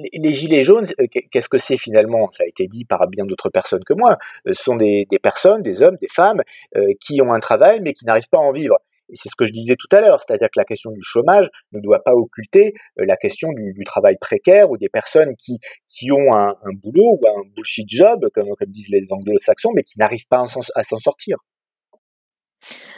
[0.00, 0.86] Les gilets jaunes,
[1.30, 2.30] qu'est-ce que c'est finalement?
[2.30, 4.16] Ça a été dit par bien d'autres personnes que moi.
[4.46, 6.42] Ce sont des, personnes, des hommes, des femmes,
[6.76, 8.76] euh, qui ont un travail mais qui n'arrivent pas à en vivre.
[9.10, 11.48] Et c'est ce que je disais tout à l'heure, c'est-à-dire que la question du chômage
[11.72, 15.58] ne doit pas occulter euh, la question du, travail précaire ou des personnes qui,
[16.12, 20.44] ont un, boulot ou un bullshit job, comme disent les anglo-saxons, mais qui n'arrivent pas
[20.74, 21.38] à s'en sortir.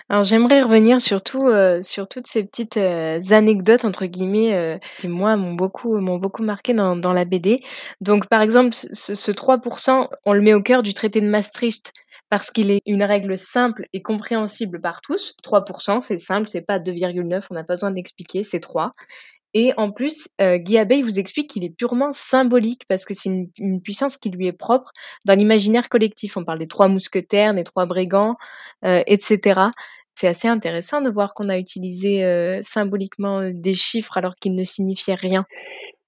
[0.08, 5.06] Alors j'aimerais revenir surtout euh, sur toutes ces petites euh, anecdotes entre guillemets euh, qui
[5.06, 7.62] moi m'ont beaucoup m'ont beaucoup marqué dans, la BD.
[8.00, 11.92] Donc par exemple ce, ce 3%, on le met au cœur du traité de Maastricht
[12.28, 15.34] parce qu'il est une règle simple et compréhensible par tous.
[15.44, 18.94] 3%, c'est simple, c'est pas 2,9, on n'a pas besoin d'expliquer, c'est 3.
[19.54, 23.48] Et en plus, euh, Guy Abeille vous explique qu'il est purement symbolique parce que c'est
[23.58, 24.92] une, puissance qui lui est propre
[25.26, 26.36] dans l'imaginaire collectif.
[26.36, 28.36] On parle des trois mousquetaires, des trois brigands,
[28.84, 29.60] euh, etc.
[30.14, 34.64] C'est assez intéressant de voir qu'on a utilisé euh, symboliquement des chiffres alors qu'ils ne
[34.64, 35.46] signifiaient rien.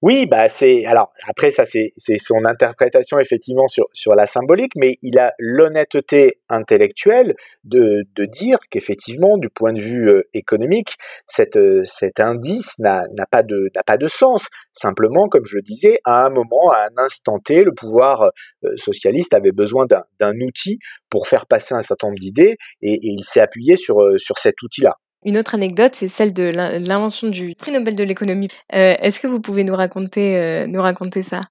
[0.05, 4.97] Oui, bah c'est alors après ça c'est son interprétation effectivement sur sur la symbolique, mais
[5.01, 11.55] il a l'honnêteté intellectuelle de de dire qu'effectivement du point de vue euh, économique cet
[11.55, 14.47] euh, cet indice n'a pas de n'a pas de sens.
[14.73, 18.23] Simplement, comme je le disais, à un moment, à un instant T, le pouvoir
[18.65, 22.91] euh, socialiste avait besoin d'un d'un outil pour faire passer un certain nombre d'idées et,
[22.95, 24.97] et il s'est appuyé sur sur cet outil-là.
[25.25, 28.49] Une autre anecdote, c'est celle de l'invention du prix Nobel de l'économie.
[28.73, 31.41] Euh, Est-ce que vous pouvez nous raconter, euh, nous raconter ça?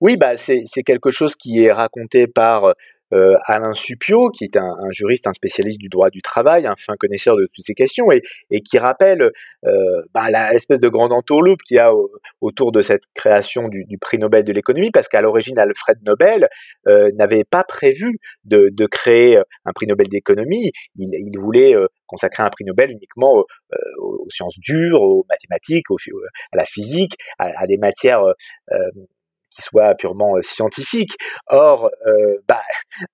[0.00, 2.74] Oui, bah c'est quelque chose qui est raconté par
[3.12, 6.76] euh, Alain Supio, qui est un, un, juriste, un spécialiste du droit du travail, un
[6.76, 9.30] fin connaisseur de toutes ces questions, et, et qui rappelle
[9.66, 13.68] euh, bah, la espèce de grande entourloupe qu'il y a au, autour de cette création
[13.68, 16.48] du, du prix Nobel de l'économie, parce qu'à l'origine, Alfred Nobel
[16.88, 21.86] euh, n'avait pas prévu de, de, créer un prix Nobel d'économie, il, il, voulait euh,
[22.06, 25.98] consacrer un prix Nobel uniquement euh, aux, aux, sciences dures, aux mathématiques, aux,
[26.52, 28.22] à la physique, à, à des matières
[29.50, 31.16] qui soit purement euh, scientifique.
[31.48, 32.62] Or, euh, bah,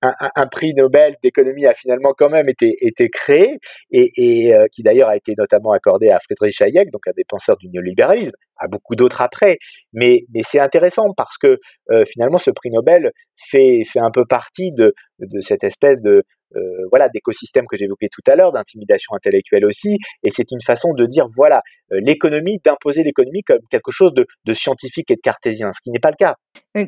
[0.02, 3.58] un, prix Nobel d'économie a finalement quand même été, créé
[3.90, 7.56] et, euh, qui d'ailleurs a été notamment accordé à Friedrich Hayek, donc un des penseurs
[7.56, 9.58] du néolibéralisme, à beaucoup d'autres après.
[9.92, 11.58] Mais, mais c'est intéressant parce que
[11.90, 16.22] euh, finalement, ce prix Nobel fait, fait un peu partie de, de cette espèce de,
[16.54, 20.94] euh, voilà d'écosystème que j'évoquais tout à l'heure, d'intimidation intellectuelle aussi, et c'est une façon
[20.94, 21.60] de dire voilà
[21.92, 25.90] euh, l'économie, d'imposer l'économie comme quelque chose de, de, scientifique et de cartésien, ce qui
[25.90, 26.36] n'est pas le cas.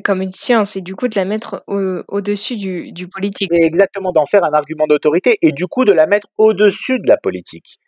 [0.03, 3.51] Comme une science, et du coup de la mettre au-dessus au du, du politique.
[3.53, 7.07] Et exactement, d'en faire un argument d'autorité, et du coup de la mettre au-dessus de
[7.07, 7.79] la politique,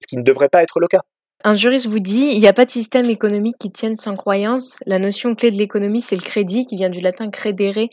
[0.00, 1.02] ce qui ne devrait pas être le cas.
[1.48, 4.80] Un juriste vous dit, il n'y a pas de système économique qui tienne sans croyance.
[4.84, 7.86] La notion clé de l'économie, c'est le crédit, qui vient du latin credere,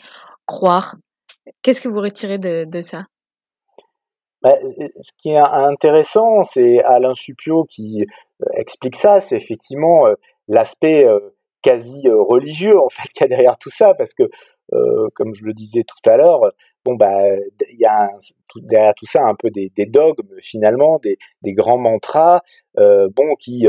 [0.47, 0.95] croire.
[1.61, 3.05] Qu'est-ce que vous retirez de, ça?
[4.41, 4.55] Bah,
[4.99, 8.03] ce qui est intéressant, c'est Alain Supio qui
[8.55, 10.07] explique ça, c'est effectivement
[10.47, 11.07] l'aspect
[11.61, 14.23] quasi religieux en fait qu'il y a derrière tout ça, parce que
[15.13, 16.41] comme je le disais tout à l'heure,
[16.85, 17.23] bon bah
[17.71, 18.09] il y a
[18.55, 22.41] derrière tout ça un peu des, dogmes finalement, des, grands mantras,
[22.75, 23.67] bon qui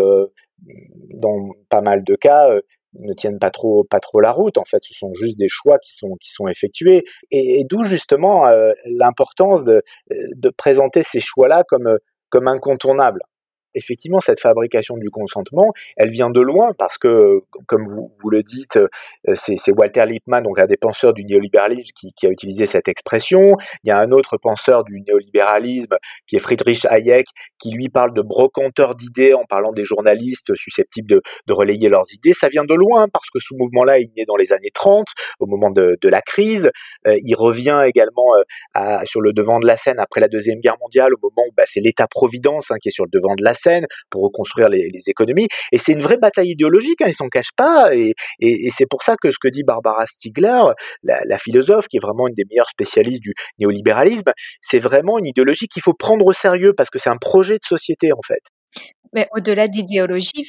[1.10, 2.48] dans pas mal de cas
[2.94, 4.82] ne tiennent pas trop pas trop la route en fait.
[4.82, 7.04] Ce sont juste des choix qui sont qui sont effectués.
[7.30, 8.44] Et, d'où justement
[8.86, 11.98] l'importance de, de présenter ces choix là comme
[12.30, 13.22] comme incontournables
[13.74, 18.76] effectivement, cette fabrication du consentement, elle vient de loin parce que, comme vous, le dites,
[18.76, 23.56] euh, c'est Walter Lippmann, donc un des penseurs du néolibéralisme, qui, a utilisé cette expression.
[23.82, 27.26] Il y a un autre penseur du néolibéralisme, qui est Friedrich Hayek,
[27.58, 32.32] qui lui parle de brocanteur d'idées en parlant des journalistes susceptibles de, relayer leurs idées.
[32.32, 35.06] Ça vient de loin parce que ce mouvement-là, il naît dans les années 30,
[35.38, 36.70] au moment de, la crise.
[37.06, 38.26] Euh, il revient également
[38.76, 41.52] euh, sur le devant de la scène après la Deuxième Guerre mondiale, au moment où
[41.56, 43.63] bah, c'est l'État-providence hein, qui est sur le devant de la scène
[44.10, 45.48] pour reconstruire les, économies.
[45.72, 47.94] Et c'est une vraie bataille idéologique, hein, ils s'en cachent pas.
[47.94, 48.14] Et,
[48.70, 50.62] c'est pour ça que ce que dit Barbara Stiegler,
[51.02, 55.68] la, philosophe, qui est vraiment une des meilleures spécialistes du néolibéralisme, c'est vraiment une idéologie
[55.68, 58.40] qu'il faut prendre au sérieux parce que c'est un projet de société en fait.
[59.12, 60.44] Mais au-delà d'idéologie,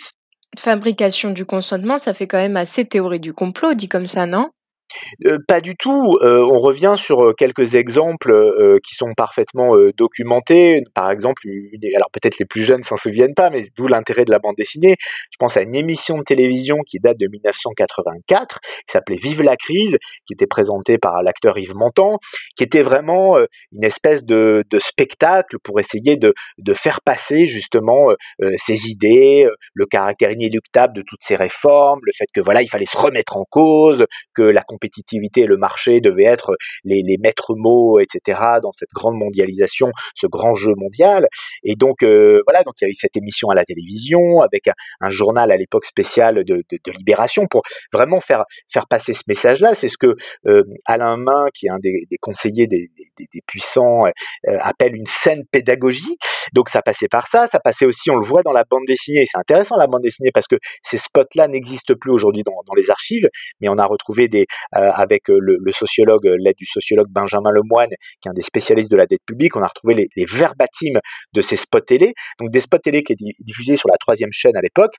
[0.58, 4.50] fabrication du consentement, ça fait quand même assez théorie du complot, dit comme ça, non?
[5.48, 6.18] Pas du tout.
[6.22, 10.82] on revient sur quelques exemples qui sont parfaitement documentés.
[10.94, 11.44] Par exemple,
[11.96, 14.96] alors peut-être les plus jeunes s'en souviennent pas, mais d'où l'intérêt de la bande dessinée.
[15.32, 19.56] Je pense à une émission de télévision qui date de 1984, qui s'appelait Vive la
[19.56, 22.20] crise, qui était présentée par l'acteur Yves Montand,
[22.56, 23.38] qui était vraiment
[23.72, 26.34] une espèce de, spectacle pour essayer de,
[26.74, 28.10] faire passer justement
[28.58, 32.86] ces idées, le caractère inéluctable de toutes ces réformes, le fait que voilà, il fallait
[32.86, 38.00] se remettre en cause, que la compétitivité et le marché devaient être les, maîtres mots,
[38.00, 38.42] etc.
[38.62, 41.28] dans cette grande mondialisation, ce grand jeu mondial.
[41.64, 44.70] Et donc euh, voilà, donc il y a eu cette émission à la télévision avec
[45.00, 46.64] un, journal à l'époque spécial de,
[46.98, 49.74] Libération pour vraiment faire faire passer ce message-là.
[49.74, 50.16] C'est ce que
[50.48, 52.90] euh, Alain Main, qui est un des, conseillers des,
[53.48, 56.22] puissants, euh, appelle une scène pédagogique.
[56.54, 59.26] Donc ça passait par ça, ça passait aussi, on le voit dans la bande dessinée.
[59.26, 63.30] C'est intéressant la bande dessinée parce que ces spots-là n'existent plus aujourd'hui dans, les archives,
[63.62, 67.90] mais on a retrouvé des avec euh, le, sociologue, euh, l'aide du sociologue Benjamin Lemoine,
[68.22, 69.56] qui est un des spécialistes de la dette publique.
[69.56, 70.26] On a retrouvé les, les
[71.34, 74.56] de ces spots télé, donc des spots télé qui étaient diffusés sur la troisième chaîne
[74.56, 74.96] à l'époque,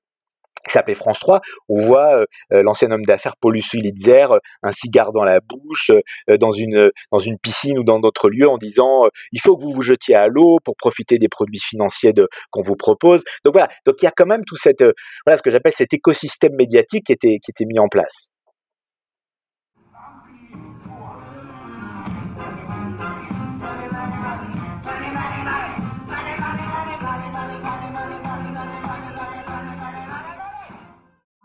[0.67, 4.27] qui s'appelait France 3, on voit l'ancien homme d'affaires Paulus Willitzer,
[4.63, 5.93] un cigare dans la bouche,
[6.41, 9.73] dans une dans une piscine ou dans d'autres lieux, en disant il faut que vous
[9.73, 12.13] vous jetiez à l'eau pour profiter des produits financiers
[12.51, 13.23] qu'on vous propose.
[13.45, 14.85] Donc voilà, donc il y a quand même tout cette
[15.25, 18.29] voilà ce que j'appelle cet écosystème médiatique qui était qui était mis en place.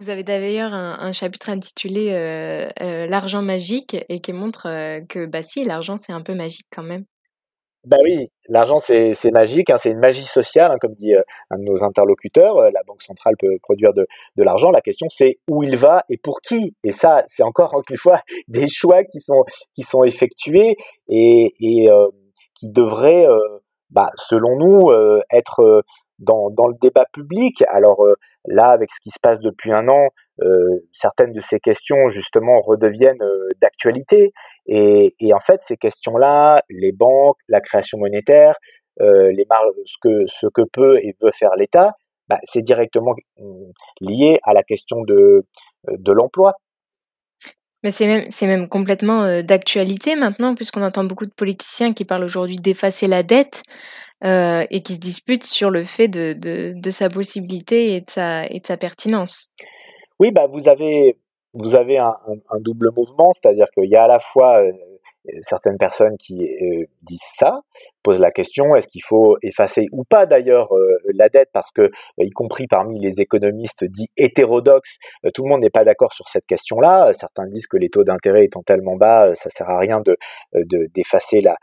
[0.02, 5.28] Vous avez d'ailleurs un, chapitre intitulé euh, euh, L'argent magique et qui montre euh, que,
[5.28, 7.06] bah si, l'argent c'est un peu magique quand même.
[7.86, 11.14] Bah oui, l'argent c'est magique, hein, c'est une magie sociale, hein, comme dit
[11.52, 12.72] un de nos interlocuteurs.
[12.72, 14.72] la Banque centrale peut produire de, l'argent.
[14.72, 16.76] La question c'est où il va et pour qui?
[16.84, 19.44] Et ça, c'est encore une fois des choix qui sont
[19.76, 20.78] qui sont effectués
[21.10, 21.54] et,
[22.56, 23.28] qui devraient,
[23.92, 24.92] bah, selon nous,
[25.32, 25.84] être
[26.18, 27.64] dans, dans le débat public.
[27.68, 28.04] Alors
[28.46, 30.08] Là, avec ce qui se passe depuis un an,
[30.42, 34.34] euh, certaines de ces questions justement redeviennent euh, d'actualité.
[34.68, 38.56] Et, en fait, ces questions-là, les banques, la création monétaire,
[39.02, 39.46] euh, les
[39.86, 41.94] ce que ce que peut et veut faire l'État,
[42.28, 43.14] bah, c'est directement
[44.02, 45.46] lié à la question de
[45.88, 46.54] de l'emploi.
[47.84, 52.24] Mais c'est même, c'est même complètement d'actualité maintenant, puisqu'on entend beaucoup de politiciens qui parlent
[52.24, 53.64] aujourd'hui d'effacer la dette.
[54.24, 58.10] Euh, et qui se disputent sur le fait de, de, de, sa possibilité et de
[58.10, 59.50] sa, et de sa pertinence.
[60.20, 61.18] Oui, bah vous avez,
[61.56, 62.16] vous avez un,
[62.60, 64.72] double mouvement, c'est-à-dire qu'il y a à la fois euh,
[65.42, 67.62] certaines personnes qui euh, disent ça,
[68.04, 71.50] posent la question est-ce qu'il faut effacer ou pas d'ailleurs euh, la dette?
[71.54, 74.98] Parce que y compris parmi les économistes dits hétérodoxes,
[75.34, 77.14] tout le monde n'est pas d'accord sur cette question-là.
[77.14, 80.18] Certains disent que les taux d'intérêt étant tellement bas, ça sert à rien de
[80.94, 81.56] d'effacer la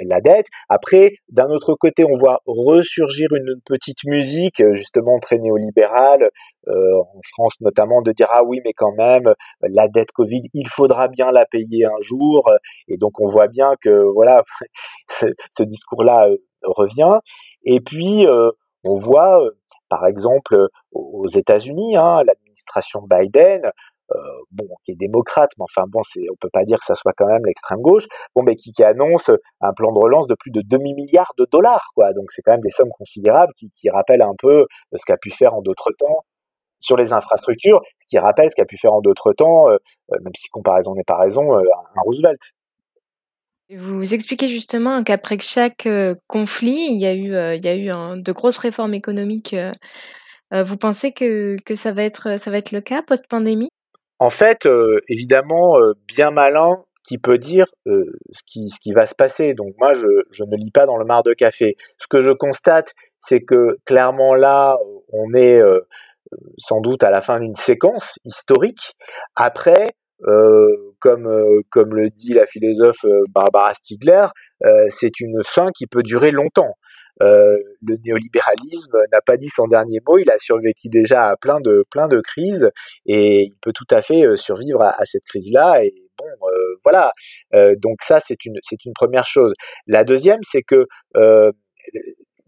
[0.00, 0.46] la dette.
[0.68, 6.30] Après, d'un autre côté, on voit ressurgir une petite musique justement très néolibérale
[6.66, 11.08] en France notamment de dire ah oui mais quand même la dette Covid, il faudra
[11.08, 12.48] bien la payer un jour
[12.88, 14.44] et donc on voit bien que voilà,
[15.08, 17.18] ce, discours-là euh, revient.
[17.64, 18.50] Et puis euh,
[18.84, 19.50] on voit, euh,
[19.88, 23.70] par exemple, aux États-Unis, hein, l'administration Biden,
[24.50, 27.12] bon, qui est démocrate, mais enfin bon, c'est, on peut pas dire que ça soit
[27.16, 30.62] quand même l'extrême gauche, bon, mais qui, annonce un plan de relance de plus de
[30.62, 32.12] demi milliards de dollars, quoi.
[32.12, 34.66] Donc c'est quand même des sommes considérables qui rappellent un peu
[34.96, 36.24] ce qu'a pu faire en d'autres temps
[36.80, 39.66] sur les infrastructures, ce qui rappelle ce qu'a pu faire en d'autres temps,
[40.10, 42.40] même si comparaison n'est pas raison, un Roosevelt.
[43.76, 45.88] Vous expliquez justement qu'après chaque
[46.26, 49.54] conflit, il y a eu, il y a eu de grosses réformes économiques.
[50.50, 52.28] vous pensez que, ça, va être,
[52.72, 53.70] le cas post-pandémie?
[54.18, 54.68] En fait,
[55.08, 55.78] évidemment,
[56.08, 59.54] bien malin qui peut dire ce, qui, ce qui va se passer.
[59.54, 61.76] Donc moi, je, je ne lis pas dans le mar de café.
[61.96, 64.78] Ce que je constate, c'est que clairement là,
[65.12, 65.60] on est
[66.58, 68.94] sans doute à la fin d'une séquence historique.
[69.34, 69.88] Après,
[70.28, 74.26] euh, comme, euh, comme le dit la philosophe euh, Barbara Stiegler,
[74.88, 76.74] c'est une fin qui peut durer longtemps.
[77.20, 81.84] le néolibéralisme n'a pas dit son dernier mot, il a survécu déjà à plein de,
[81.90, 82.70] plein de crises
[83.06, 85.82] et il peut tout à fait survivre à, cette crise-là.
[85.84, 86.26] Et bon,
[86.84, 87.12] voilà.
[87.78, 89.54] donc ça, c'est une, c'est une première chose.
[89.86, 90.86] La deuxième, c'est que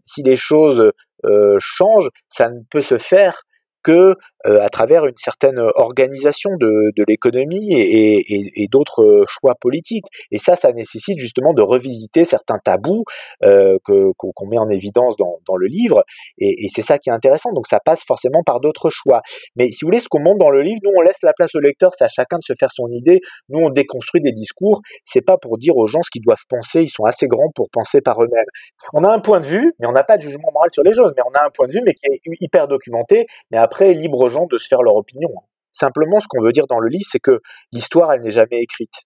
[0.03, 0.91] si les choses
[1.59, 3.41] changent, ça ne peut se faire
[3.83, 10.05] que à travers une certaine organisation de, l'économie et, d'autres euh, choix politiques.
[10.31, 13.03] Et ça, ça nécessite justement de revisiter certains tabous
[13.43, 16.03] euh, qu'on met en évidence dans, le livre.
[16.39, 17.51] Et, et c'est ça qui est intéressant.
[17.53, 19.21] Donc ça passe forcément par d'autres choix.
[19.55, 21.53] Mais si vous voulez, ce qu'on montre dans le livre, nous on laisse la place
[21.55, 23.19] au lecteur, c'est à chacun de se faire son idée.
[23.49, 24.81] Nous on déconstruit des discours.
[25.03, 26.83] C'est pas pour dire aux gens ce qu'ils doivent penser.
[26.83, 28.45] Ils sont assez grands pour penser par eux-mêmes.
[28.93, 30.93] On a un point de vue, mais on n'a pas de jugement moral sur les
[30.93, 31.13] choses.
[31.15, 33.27] Mais on a un point de vue, mais qui est hyper documenté.
[33.51, 35.29] Mais après, libre aux gens de se faire leur opinion.
[35.71, 37.39] Simplement, ce qu'on veut dire dans le livre, c'est que
[37.71, 39.05] l'histoire, elle n'est jamais écrite.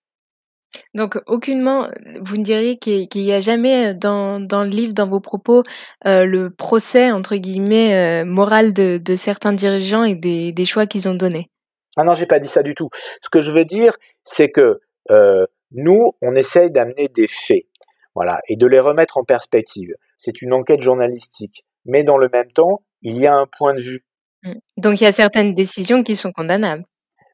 [0.94, 1.88] Donc, aucunement,
[2.22, 5.64] vous ne diriez qu'il n'y a jamais dans, dans, le livre, dans vos propos,
[6.06, 10.86] euh, le procès, entre guillemets, euh, moral de, de, certains dirigeants et des, des choix
[10.86, 11.50] qu'ils ont donnés?
[11.96, 12.90] Ah non, j'ai pas dit ça du tout.
[13.22, 17.66] Ce que je veux dire, c'est que euh, nous, on essaye d'amener des faits,
[18.14, 19.94] voilà, et de les remettre en perspective.
[20.18, 23.82] C'est une enquête journalistique, mais dans le même temps, il y a un point de
[23.82, 24.06] vue
[24.48, 24.82] Mmh.
[24.82, 26.84] Donc il y a certaines décisions qui sont condamnables.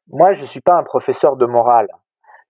[0.07, 1.87] Moi, je ne suis pas un professeur de morale.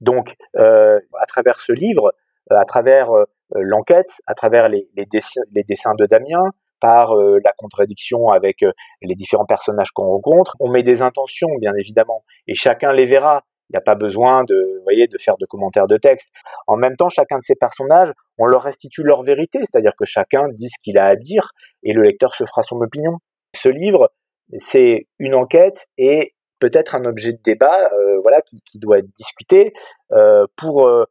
[0.01, 2.13] Donc, euh, à travers ce livre,
[2.51, 6.49] euh, à travers euh, l'enquête, à travers les, dessins, de Damien,
[6.79, 8.65] par la contradiction avec
[9.01, 13.45] les différents personnages qu'on rencontre, on met des intentions, bien évidemment, et chacun les verra.
[13.69, 16.29] Il n'y a pas besoin de, voyez, de faire de commentaires de texte.
[16.67, 20.49] En même temps, chacun de ces personnages, on leur restitue leur vérité, c'est-à-dire que chacun
[20.49, 21.51] dit ce qu'il a à dire,
[21.83, 23.19] et le lecteur se fera son opinion.
[23.55, 24.11] Ce livre,
[24.51, 29.73] c'est une enquête et peut-être un objet de débat, euh, voilà, qui, doit être discuté
[30.13, 31.05] euh, pour euh,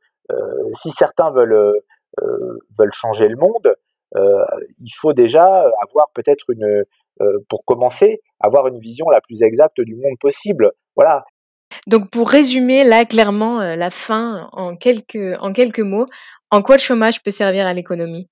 [0.72, 1.80] si certains veulent
[2.78, 3.74] veulent changer le monde,
[4.14, 5.44] il faut déjà
[5.82, 6.84] avoir peut-être une,
[7.48, 10.72] pour commencer, avoir une vision la plus exacte du monde possible.
[10.96, 11.24] Voilà.
[11.86, 16.06] Donc pour résumer là clairement la fin en quelques en quelques mots,
[16.50, 18.28] en quoi le chômage peut servir à l'économie?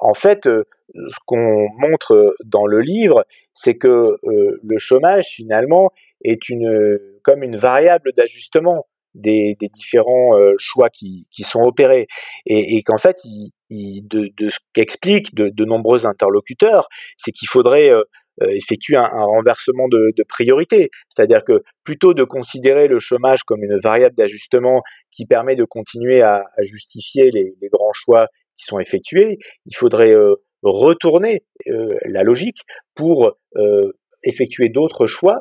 [0.00, 0.48] En fait,
[0.94, 5.90] ce qu'on montre dans le livre, c'est que euh, le chômage finalement
[6.22, 12.06] est une comme une variable d'ajustement des, différents euh, choix qui, qui, sont opérés.
[12.46, 13.16] Et, qu'en fait,
[13.70, 18.02] de, ce qu'expliquent de, nombreux interlocuteurs, c'est qu'il faudrait euh,
[18.48, 23.78] effectuer un, renversement de, de priorité, c'est-à-dire que plutôt de considérer le chômage comme une
[23.78, 24.82] variable d'ajustement
[25.12, 30.14] qui permet de continuer à, justifier les, grands choix qui sont effectués, il faudrait
[30.64, 32.62] retourner euh, la logique
[32.94, 35.40] pour euh, effectuer d'autres choix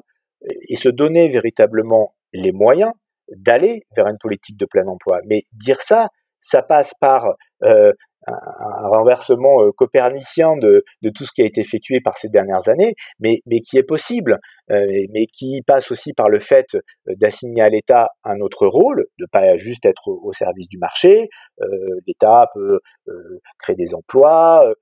[0.69, 2.91] et se donner véritablement les moyens
[3.30, 5.19] d'aller vers une politique de plein emploi.
[5.26, 7.93] Mais dire ça, ça passe par euh,
[8.28, 12.70] un, renversement euh, copernicien de, de, tout ce qui a été effectué par ces dernières
[12.70, 14.40] années, mais, mais qui est possible,
[14.72, 16.80] euh, mais qui passe aussi par le fait euh,
[17.18, 21.30] d'assigner à l'État un autre rôle, de pas juste être au, service du marché.
[21.62, 21.68] Euh,
[22.08, 24.74] L'État peut euh, créer des emplois,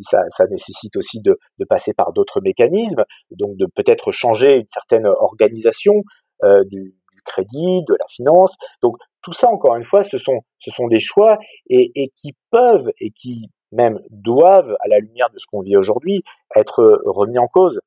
[0.00, 4.68] ça, ça, nécessite aussi de, de passer par d'autres mécanismes, donc de peut-être changer une
[4.68, 6.02] certaine organisation
[6.42, 6.94] du,
[7.26, 8.54] crédit, de la finance.
[8.82, 12.32] Donc tout ça, encore une fois, ce sont, ce sont des choix et, et qui
[12.50, 16.22] peuvent et qui même doivent, à la lumière de ce qu'on vit aujourd'hui,
[16.54, 17.80] être remis en cause.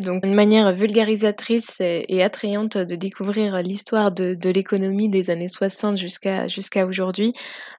[0.00, 5.96] Donc, une manière vulgarisatrice et attrayante de découvrir l'histoire de, de l'économie des années 60
[5.96, 7.32] jusqu'à jusqu'à aujourd'hui.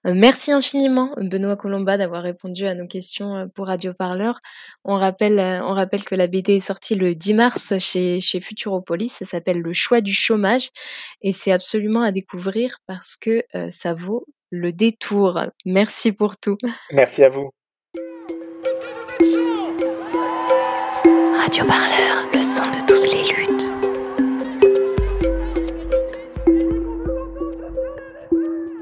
[0.08, 4.40] Euh, merci infiniment, Benoît Colomba, d'avoir répondu à nos questions euh, pour Radio Parleur.
[4.86, 8.40] On rappelle, euh, on rappelle que la BD est sortie le 10 mars chez, chez
[8.40, 9.10] Futuropolis.
[9.10, 10.70] Ça s'appelle Le choix du chômage
[11.22, 15.42] et c'est absolument à découvrir parce que ça vaut le détour.
[15.66, 16.58] Merci pour tout.
[16.92, 17.50] Merci à vous.
[21.46, 22.15] Radio Parleur, le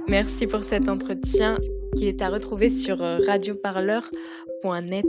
[0.07, 1.57] Merci pour cet entretien
[1.95, 5.05] qui est à retrouver sur radioparleur.net.